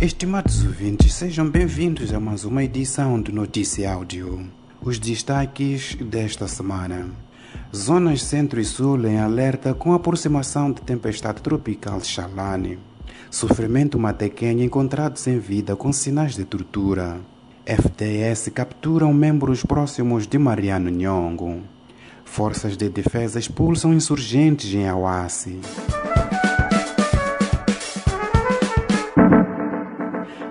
[0.00, 4.46] Estimados ouvintes, sejam bem-vindos a mais uma edição do Notícia Áudio.
[4.80, 7.08] Os destaques desta semana.
[7.74, 12.78] Zonas centro e sul em alerta com aproximação de tempestade tropical Chalane.
[13.30, 17.20] Sofrimento matequenho encontrado sem vida com sinais de tortura.
[17.66, 21.60] FDS capturam membros próximos de Mariano Nhongo.
[22.24, 25.60] Forças de defesa expulsam insurgentes em Awassi.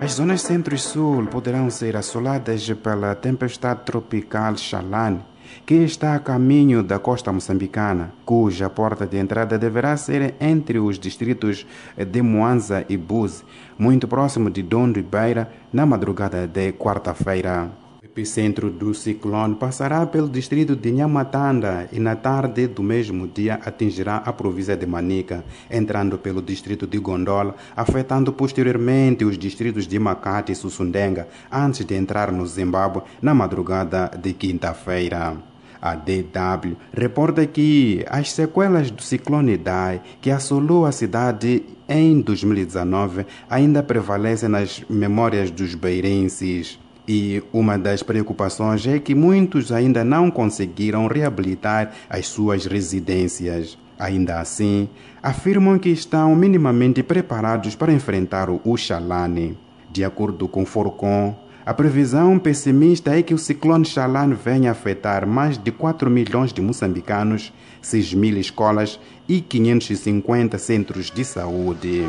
[0.08, 5.20] As zonas centro e sul poderão ser assoladas pela tempestade tropical Chalane,
[5.66, 10.98] que está a caminho da costa moçambicana, cuja porta de entrada deverá ser entre os
[10.98, 13.44] distritos de Moanza e Buzi,
[13.78, 17.70] muito próximo de Dondo e Beira, na madrugada de quarta-feira.
[18.18, 24.24] Epicentro do ciclone passará pelo distrito de Nhamatanda e na tarde do mesmo dia atingirá
[24.26, 30.52] a província de Manica, entrando pelo distrito de Gondola, afetando posteriormente os distritos de Makati
[30.52, 35.38] e Sussundenga, antes de entrar no Zimbábue na madrugada de quinta-feira.
[35.80, 43.28] A DW reporta que as sequelas do ciclone Dai, que assolou a cidade em 2019,
[43.48, 46.80] ainda prevalecem nas memórias dos beirenses.
[47.08, 53.78] E uma das preocupações é que muitos ainda não conseguiram reabilitar as suas residências.
[53.98, 54.90] Ainda assim,
[55.24, 59.58] afirmam que estão minimamente preparados para enfrentar o Xalane.
[59.90, 65.58] De acordo com Forcon, a previsão pessimista é que o ciclone Xalane venha afetar mais
[65.58, 67.52] de 4 milhões de moçambicanos,
[67.82, 72.04] 6 mil escolas e 550 centros de saúde.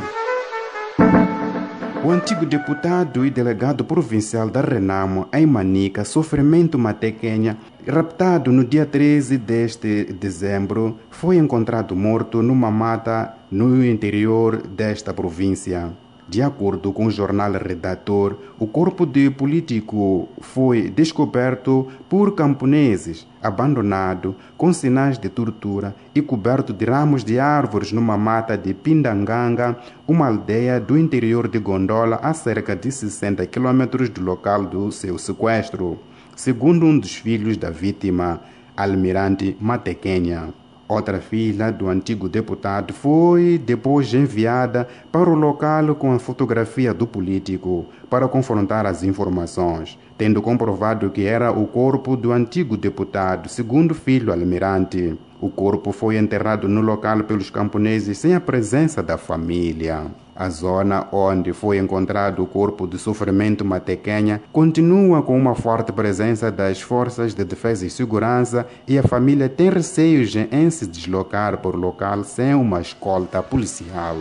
[2.05, 8.87] O antigo deputado e delegado provincial da Renamo, em Manica, Sofrimento Matequenha, raptado no dia
[8.87, 15.93] 13 deste dezembro, foi encontrado morto numa mata no interior desta província.
[16.29, 24.37] De acordo com o jornal Redator, o corpo de político foi descoberto por camponeses, abandonado,
[24.55, 30.27] com sinais de tortura e coberto de ramos de árvores numa mata de Pindanganga, uma
[30.27, 35.99] aldeia do interior de Gondola, a cerca de 60 quilômetros do local do seu sequestro,
[36.37, 38.43] segundo um dos filhos da vítima,
[38.77, 40.53] Almirante Matequenha.
[40.89, 47.07] Outra filha do antigo deputado foi depois enviada para o local com a fotografia do
[47.07, 53.95] político para confrontar as informações, tendo comprovado que era o corpo do antigo deputado, segundo
[53.95, 55.15] filho almirante.
[55.41, 60.07] O corpo foi enterrado no local pelos camponeses sem a presença da família.
[60.35, 66.51] A zona onde foi encontrado o corpo de sofrimento matequenha continua com uma forte presença
[66.51, 71.75] das forças de defesa e segurança e a família tem receios em se deslocar por
[71.75, 74.17] local sem uma escolta policial.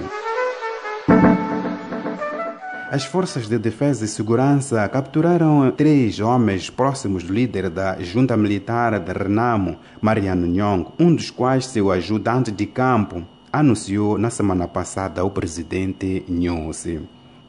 [2.89, 8.97] As forças de defesa e segurança capturaram três homens próximos do líder da junta militar
[8.97, 15.25] de Renamo, Mariano Nhong, um dos quais seu ajudante de campo, anunciou na semana passada
[15.25, 17.01] o presidente Nhosi.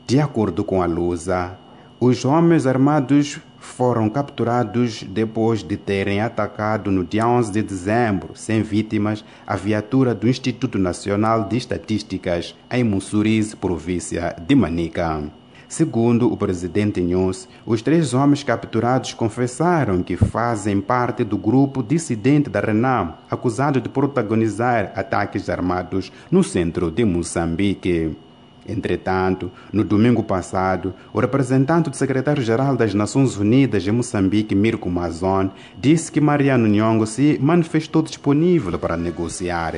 [0.08, 1.56] De acordo com a Lusa,
[2.00, 8.62] os homens armados foram capturados depois de terem atacado no dia 11 de dezembro, sem
[8.62, 15.22] vítimas, a viatura do Instituto Nacional de Estatísticas em Mussurize, província de Manica.
[15.68, 22.48] Segundo o presidente Nunes, os três homens capturados confessaram que fazem parte do grupo dissidente
[22.48, 28.16] da Renam, acusado de protagonizar ataques armados no centro de Moçambique.
[28.68, 35.50] Entretanto, no domingo passado, o representante do secretário-geral das Nações Unidas em Moçambique, Mirko Mazon,
[35.78, 39.74] disse que Mariano Nhongo se manifestou disponível para negociar.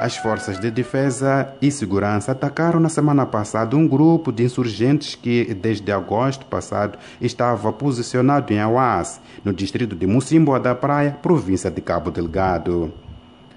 [0.00, 5.54] As forças de defesa e segurança atacaram na semana passada um grupo de insurgentes que,
[5.54, 11.80] desde agosto passado, estava posicionado em Awas, no distrito de Mocimboa da Praia, província de
[11.80, 12.92] Cabo Delgado.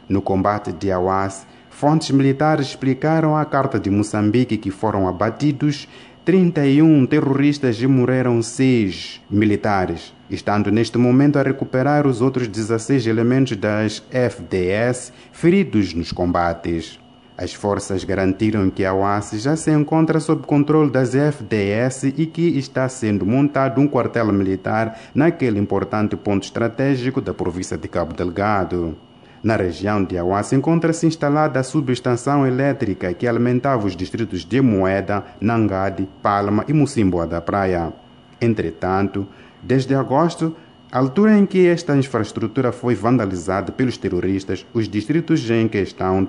[0.07, 1.45] No combate de Awas,
[1.77, 5.87] Fontes militares explicaram à Carta de Moçambique que foram abatidos
[6.25, 13.55] 31 terroristas e morreram 6 militares, estando neste momento a recuperar os outros 16 elementos
[13.55, 16.99] das FDS feridos nos combates.
[17.37, 22.57] As forças garantiram que a OAS já se encontra sob controle das FDS e que
[22.57, 28.97] está sendo montado um quartel militar naquele importante ponto estratégico da província de Cabo Delgado.
[29.43, 35.23] Na região de Awassa encontra-se instalada a subestação elétrica que alimentava os distritos de Moeda,
[35.39, 37.93] Nangade, Palma e Mocimboa da Praia.
[38.41, 39.27] Entretanto,
[39.61, 40.55] desde agosto,
[40.91, 46.27] altura em que esta infraestrutura foi vandalizada pelos terroristas, os distritos em questão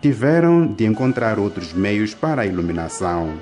[0.00, 3.34] tiveram de encontrar outros meios para a iluminação.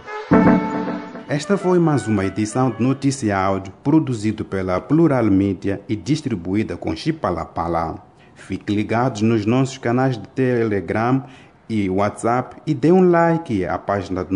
[1.28, 6.96] Esta foi mais uma edição de Notícia Áudio produzido pela Plural Mídia e distribuída com
[6.96, 8.07] Chipalapala.
[8.38, 11.22] Fique ligados nos nossos canais de Telegram
[11.68, 14.26] e WhatsApp e dê um like à página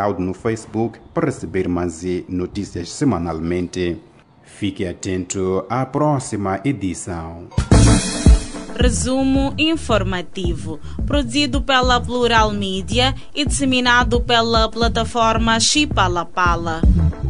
[0.00, 4.00] Áudio no Facebook para receber mais notícias semanalmente.
[4.42, 7.48] Fique atento à próxima edição.
[8.74, 16.80] Resumo informativo, produzido pela Plural Mídia e disseminado pela plataforma Chipalapala.
[16.80, 17.27] Pala.